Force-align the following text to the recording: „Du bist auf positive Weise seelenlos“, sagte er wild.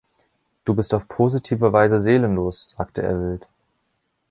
„Du 0.65 0.73
bist 0.73 0.95
auf 0.95 1.07
positive 1.07 1.73
Weise 1.73 2.01
seelenlos“, 2.01 2.71
sagte 2.71 3.03
er 3.03 3.19
wild. 3.21 3.47